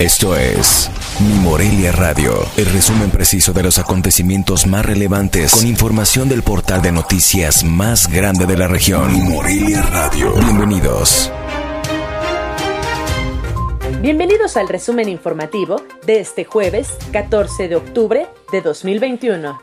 Esto 0.00 0.34
es 0.34 0.90
Mi 1.20 1.34
Morelia 1.40 1.92
Radio, 1.92 2.32
el 2.56 2.64
resumen 2.64 3.10
preciso 3.10 3.52
de 3.52 3.62
los 3.62 3.78
acontecimientos 3.78 4.66
más 4.66 4.86
relevantes 4.86 5.54
con 5.54 5.66
información 5.66 6.26
del 6.30 6.42
portal 6.42 6.80
de 6.80 6.90
noticias 6.90 7.64
más 7.64 8.10
grande 8.10 8.46
de 8.46 8.56
la 8.56 8.66
región. 8.66 9.12
Mi 9.12 9.20
Morelia 9.20 9.82
Radio. 9.82 10.32
Bienvenidos. 10.36 11.30
Bienvenidos 14.00 14.56
al 14.56 14.70
resumen 14.70 15.06
informativo 15.10 15.82
de 16.06 16.20
este 16.20 16.46
jueves 16.46 16.96
14 17.12 17.68
de 17.68 17.76
octubre 17.76 18.26
de 18.52 18.62
2021. 18.62 19.60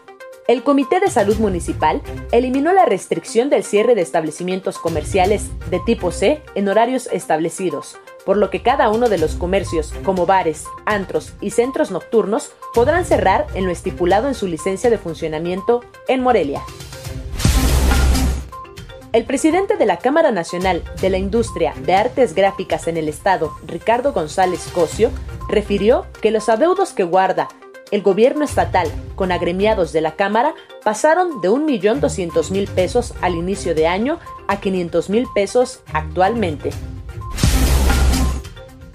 El 0.48 0.62
Comité 0.62 1.00
de 1.00 1.10
Salud 1.10 1.38
Municipal 1.38 2.04
eliminó 2.32 2.74
la 2.74 2.86
restricción 2.86 3.50
del 3.50 3.64
cierre 3.64 3.96
de 3.96 4.04
establecimientos 4.04 4.78
comerciales 4.78 5.48
de 5.72 5.80
tipo 5.80 6.12
C 6.12 6.44
en 6.54 6.70
horarios 6.70 7.10
establecidos, 7.12 7.98
por 8.28 8.36
lo 8.36 8.50
que 8.50 8.62
cada 8.62 8.90
uno 8.90 9.08
de 9.08 9.18
los 9.18 9.36
comercios, 9.36 9.94
como 10.04 10.26
bares, 10.26 10.66
antros 10.86 11.32
y 11.40 11.52
centros 11.52 11.92
nocturnos, 11.92 12.52
podrán 12.74 13.06
cerrar 13.06 13.48
en 13.54 13.66
lo 13.66 13.72
estipulado 13.72 14.28
en 14.28 14.34
su 14.34 14.48
licencia 14.48 14.90
de 14.90 14.98
funcionamiento 14.98 15.80
en 16.10 16.22
Morelia. 16.22 16.62
El 19.14 19.24
presidente 19.24 19.78
de 19.78 19.86
la 19.86 20.00
Cámara 20.00 20.32
Nacional 20.32 20.84
de 21.00 21.10
la 21.10 21.18
Industria 21.18 21.74
de 21.86 21.96
Artes 21.96 22.36
Gráficas 22.36 22.90
en 22.90 22.98
el 22.98 23.08
Estado, 23.08 23.54
Ricardo 23.66 24.12
González 24.12 24.68
Cosio, 24.74 25.10
refirió 25.48 26.06
que 26.22 26.32
los 26.32 26.50
adeudos 26.50 26.92
que 26.92 27.04
guarda 27.04 27.48
el 27.92 28.02
gobierno 28.02 28.44
estatal 28.44 28.92
con 29.16 29.32
agremiados 29.32 29.94
de 29.94 30.02
la 30.02 30.18
Cámara 30.18 30.54
pasaron 30.84 31.40
de 31.40 31.50
1.200.000 31.50 32.68
pesos 32.72 33.14
al 33.22 33.36
inicio 33.36 33.74
de 33.74 33.88
año 33.88 34.20
a 34.50 34.60
500.000 34.60 35.32
pesos 35.34 35.80
actualmente. 35.94 36.72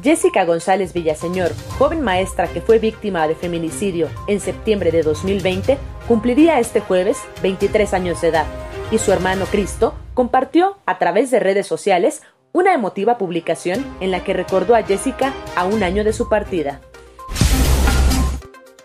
Jessica 0.03 0.45
González 0.45 0.93
Villaseñor, 0.93 1.53
joven 1.79 2.01
maestra 2.01 2.49
que 2.49 2.61
fue 2.61 2.81
víctima 2.81 3.29
de 3.29 3.37
feminicidio 3.37 4.09
en 4.27 4.41
septiembre 4.41 4.91
de 4.91 5.03
2020, 5.03 5.79
cumpliría 6.09 6.59
este 6.59 6.81
jueves 6.81 7.19
23 7.41 7.95
años 7.95 8.21
de 8.21 8.29
edad, 8.29 8.47
y 8.91 8.99
su 8.99 9.13
hermano 9.13 9.45
Cristo 9.47 9.95
compartió 10.15 10.77
a 10.87 10.99
través 10.99 11.31
de 11.31 11.39
redes 11.39 11.69
sociales 11.69 12.23
una 12.53 12.75
emotiva 12.75 13.17
publicación 13.17 13.87
en 14.01 14.11
la 14.11 14.25
que 14.25 14.33
recordó 14.33 14.75
a 14.75 14.83
Jessica 14.83 15.33
a 15.55 15.67
un 15.67 15.85
año 15.85 16.03
de 16.03 16.13
su 16.13 16.29
partida. 16.29 16.81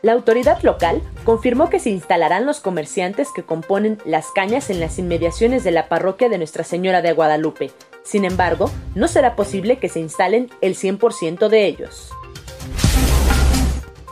La 0.04 0.14
autoridad 0.14 0.62
local 0.62 1.02
confirmó 1.24 1.72
que 1.72 1.80
se 1.80 1.90
instalarán 1.90 2.46
los 2.46 2.60
comerciantes 2.60 3.30
que 3.34 3.42
componen 3.42 3.98
las 4.06 4.28
cañas 4.28 4.70
en 4.70 4.80
las 4.80 5.00
inmediaciones 5.00 5.64
de 5.64 5.72
la 5.72 5.90
parroquia 5.90 6.30
de 6.30 6.38
Nuestra 6.38 6.64
Señora 6.64 7.02
de 7.02 7.14
Guadalupe. 7.14 7.72
Sin 8.08 8.24
embargo, 8.24 8.72
no 8.96 9.10
será 9.10 9.36
posible 9.36 9.80
que 9.80 9.90
se 9.90 10.00
instalen 10.00 10.50
el 10.62 10.78
100% 10.78 11.50
de 11.50 11.66
ellos. 11.66 12.10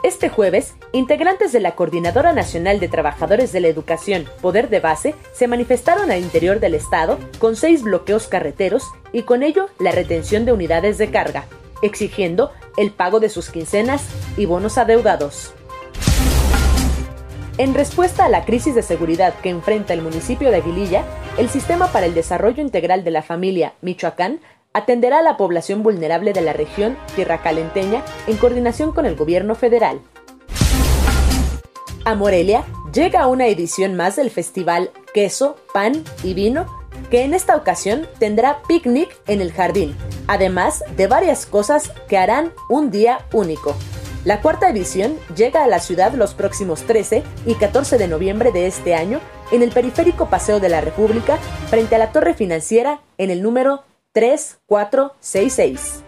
Este 0.04 0.28
jueves, 0.28 0.74
integrantes 0.92 1.54
de 1.54 1.62
la 1.62 1.76
Coordinadora 1.76 2.34
Nacional 2.34 2.82
de 2.82 2.90
Trabajadores 2.90 3.54
de 3.54 3.62
la 3.62 3.70
Educación, 3.70 4.26
Poder 4.42 4.68
de 4.68 4.82
Base, 4.82 5.16
se 5.32 5.48
manifestaron 5.48 6.12
al 6.12 6.20
interior 6.20 6.60
del 6.60 6.76
Estado 6.76 7.18
con 7.40 7.56
seis 7.56 7.84
bloqueos 7.84 8.28
carreteros 8.28 8.84
y 9.14 9.22
con 9.22 9.44
ello 9.44 9.70
la 9.80 9.94
retención 9.94 10.44
de 10.44 10.52
unidades 10.52 10.98
de 10.98 11.10
carga, 11.10 11.46
exigiendo 11.82 12.52
el 12.76 12.92
pago 12.92 13.22
de 13.22 13.30
sus 13.30 13.50
quincenas 13.50 14.04
y 14.36 14.46
bonos 14.46 14.78
adeudados. 14.78 15.54
En 17.58 17.74
respuesta 17.74 18.26
a 18.26 18.30
la 18.30 18.44
crisis 18.44 18.76
de 18.76 18.82
seguridad 18.82 19.34
que 19.42 19.50
enfrenta 19.50 19.94
el 19.94 20.02
municipio 20.02 20.52
de 20.52 20.58
Aguililla, 20.58 21.06
el 21.38 21.50
Sistema 21.50 21.92
para 21.92 22.06
el 22.06 22.14
Desarrollo 22.14 22.62
Integral 22.62 23.04
de 23.04 23.12
la 23.12 23.22
Familia 23.22 23.74
Michoacán 23.82 24.40
atenderá 24.74 25.20
a 25.20 25.24
la 25.24 25.38
población 25.38 25.84
vulnerable 25.84 26.34
de 26.34 26.42
la 26.42 26.54
región 26.54 26.98
Tierra 27.16 27.42
Calenteña 27.42 28.04
en 28.28 28.38
coordinación 28.38 28.92
con 28.92 29.06
el 29.06 29.16
gobierno 29.16 29.56
federal. 29.56 30.02
A 32.06 32.16
Morelia 32.16 32.64
llega 32.94 33.28
una 33.28 33.48
edición 33.48 33.96
más 33.96 34.16
del 34.16 34.30
festival 34.30 34.92
Queso, 35.14 35.58
Pan 35.74 36.04
y 36.24 36.34
Vino, 36.34 36.68
que 37.10 37.24
en 37.24 37.34
esta 37.34 37.56
ocasión 37.56 38.08
tendrá 38.20 38.62
picnic 38.68 39.10
en 39.28 39.42
el 39.42 39.52
jardín, 39.52 39.96
además 40.28 40.84
de 40.96 41.08
varias 41.08 41.46
cosas 41.46 41.92
que 42.08 42.18
harán 42.18 42.54
un 42.70 42.92
día 42.92 43.26
único. 43.34 43.76
La 44.24 44.42
cuarta 44.42 44.70
edición 44.70 45.18
llega 45.36 45.64
a 45.64 45.68
la 45.68 45.80
ciudad 45.80 46.14
los 46.14 46.34
próximos 46.34 46.84
13 46.84 47.24
y 47.46 47.56
14 47.56 47.98
de 47.98 48.08
noviembre 48.08 48.52
de 48.52 48.68
este 48.68 48.96
año 48.96 49.20
en 49.52 49.62
el 49.62 49.72
periférico 49.72 50.30
Paseo 50.30 50.60
de 50.60 50.70
la 50.70 50.82
República 50.82 51.38
frente 51.70 51.96
a 51.96 52.00
la 52.00 52.12
torre 52.12 52.34
financiera 52.34 53.02
en 53.18 53.30
el 53.30 53.42
número 53.42 53.84
3466. 54.14 56.04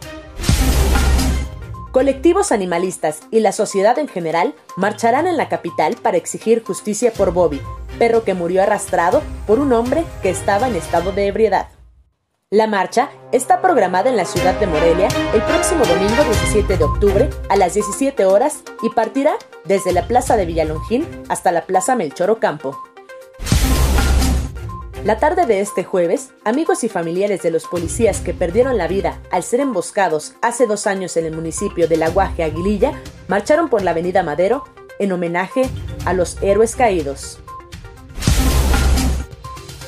Colectivos 1.91 2.51
animalistas 2.51 3.21
y 3.31 3.39
la 3.39 3.51
sociedad 3.51 3.97
en 3.97 4.07
general 4.07 4.53
marcharán 4.75 5.25
en 5.25 5.35
la 5.35 5.49
capital 5.49 5.95
para 5.95 6.17
exigir 6.17 6.63
justicia 6.63 7.11
por 7.11 7.31
Bobby, 7.31 7.59
perro 7.97 8.23
que 8.23 8.33
murió 8.33 8.61
arrastrado 8.61 9.23
por 9.47 9.59
un 9.59 9.73
hombre 9.73 10.03
que 10.21 10.29
estaba 10.29 10.67
en 10.67 10.75
estado 10.75 11.11
de 11.11 11.27
ebriedad. 11.27 11.69
La 12.49 12.67
marcha 12.67 13.09
está 13.33 13.61
programada 13.61 14.09
en 14.09 14.15
la 14.15 14.23
ciudad 14.23 14.57
de 14.57 14.67
Morelia 14.67 15.09
el 15.33 15.41
próximo 15.41 15.83
domingo 15.83 16.23
17 16.23 16.77
de 16.77 16.83
octubre 16.83 17.29
a 17.49 17.57
las 17.57 17.73
17 17.73 18.25
horas 18.25 18.63
y 18.83 18.89
partirá 18.89 19.33
desde 19.65 19.91
la 19.91 20.07
Plaza 20.07 20.37
de 20.37 20.45
Villalongín 20.45 21.05
hasta 21.27 21.51
la 21.51 21.65
Plaza 21.65 21.95
Melchor 21.95 22.29
Ocampo. 22.29 22.77
La 25.03 25.19
tarde 25.19 25.45
de 25.45 25.61
este 25.61 25.83
jueves, 25.83 26.31
amigos 26.43 26.83
y 26.83 26.89
familiares 26.89 27.41
de 27.41 27.51
los 27.51 27.65
policías 27.65 28.19
que 28.19 28.33
perdieron 28.33 28.77
la 28.77 28.87
vida 28.87 29.21
al 29.31 29.43
ser 29.43 29.59
emboscados 29.59 30.33
hace 30.41 30.65
dos 30.65 30.87
años 30.87 31.15
en 31.17 31.25
el 31.25 31.35
municipio 31.35 31.87
de 31.87 31.97
La 31.97 32.09
Guaje, 32.09 32.43
Aguililla, 32.43 32.93
marcharon 33.27 33.69
por 33.69 33.83
la 33.83 33.91
avenida 33.91 34.23
Madero 34.23 34.63
en 34.99 35.11
homenaje 35.11 35.69
a 36.05 36.13
los 36.13 36.41
héroes 36.41 36.75
caídos. 36.75 37.39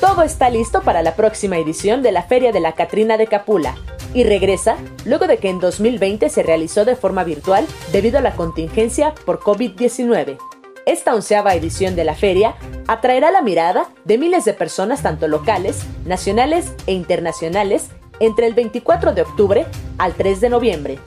Todo 0.00 0.22
está 0.22 0.48
listo 0.48 0.80
para 0.82 1.02
la 1.02 1.16
próxima 1.16 1.58
edición 1.58 2.02
de 2.02 2.12
la 2.12 2.22
Feria 2.22 2.52
de 2.52 2.60
la 2.60 2.72
Catrina 2.72 3.18
de 3.18 3.26
Capula 3.26 3.76
y 4.14 4.24
regresa 4.24 4.76
luego 5.04 5.26
de 5.26 5.38
que 5.38 5.50
en 5.50 5.60
2020 5.60 6.28
se 6.30 6.42
realizó 6.42 6.84
de 6.84 6.96
forma 6.96 7.24
virtual 7.24 7.66
debido 7.92 8.18
a 8.18 8.22
la 8.22 8.34
contingencia 8.34 9.14
por 9.26 9.40
COVID-19. 9.40 10.38
Esta 10.86 11.14
onceava 11.14 11.54
edición 11.54 11.94
de 11.94 12.04
la 12.04 12.14
feria 12.14 12.54
atraerá 12.88 13.30
la 13.30 13.42
mirada 13.42 13.90
de 14.04 14.18
miles 14.18 14.44
de 14.44 14.54
personas 14.54 15.02
tanto 15.02 15.28
locales, 15.28 15.84
nacionales 16.06 16.72
e 16.86 16.92
internacionales 16.92 17.88
entre 18.18 18.46
el 18.46 18.54
24 18.54 19.12
de 19.12 19.22
octubre 19.22 19.66
al 19.98 20.14
3 20.14 20.40
de 20.40 20.48
noviembre. 20.48 20.98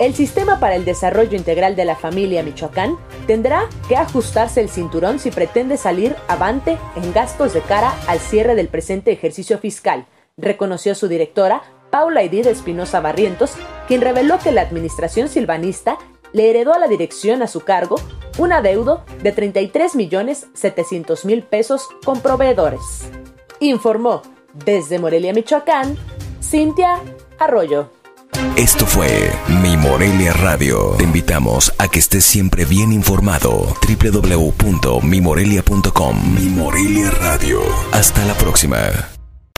El 0.00 0.14
Sistema 0.14 0.58
para 0.58 0.74
el 0.74 0.84
Desarrollo 0.84 1.36
Integral 1.36 1.76
de 1.76 1.84
la 1.84 1.94
Familia 1.94 2.42
Michoacán 2.42 2.96
tendrá 3.26 3.68
que 3.86 3.96
ajustarse 3.96 4.60
el 4.60 4.68
cinturón 4.68 5.18
si 5.18 5.30
pretende 5.30 5.76
salir 5.76 6.16
avante 6.28 6.78
en 6.96 7.12
gastos 7.12 7.52
de 7.52 7.60
cara 7.60 7.94
al 8.08 8.18
cierre 8.18 8.54
del 8.54 8.68
presente 8.68 9.12
ejercicio 9.12 9.58
fiscal, 9.58 10.06
reconoció 10.36 10.94
su 10.94 11.06
directora, 11.06 11.62
Paula 11.90 12.22
Edith 12.22 12.46
Espinosa 12.46 13.00
Barrientos, 13.00 13.52
quien 13.86 14.00
reveló 14.00 14.38
que 14.38 14.50
la 14.50 14.62
administración 14.62 15.28
silvanista 15.28 15.98
le 16.32 16.50
heredó 16.50 16.74
a 16.74 16.78
la 16.78 16.88
dirección 16.88 17.42
a 17.42 17.46
su 17.46 17.60
cargo 17.60 17.96
un 18.38 18.52
adeudo 18.52 19.04
de 19.22 19.32
33 19.32 19.94
millones 19.94 20.46
700 20.54 21.24
mil 21.24 21.42
pesos 21.42 21.88
con 22.04 22.20
proveedores. 22.20 22.80
Informó 23.60 24.22
desde 24.52 24.98
Morelia, 24.98 25.32
Michoacán, 25.32 25.96
Cintia 26.42 26.98
Arroyo. 27.38 27.90
Esto 28.56 28.86
fue 28.86 29.30
Mi 29.62 29.76
Morelia 29.76 30.32
Radio. 30.32 30.94
Te 30.96 31.04
invitamos 31.04 31.74
a 31.78 31.88
que 31.88 31.98
estés 31.98 32.24
siempre 32.24 32.64
bien 32.64 32.90
informado. 32.92 33.76
www.mimorelia.com 33.86 36.34
Mi 36.34 36.48
Morelia 36.48 37.10
Radio. 37.10 37.60
Hasta 37.92 38.24
la 38.24 38.32
próxima. 38.34 38.78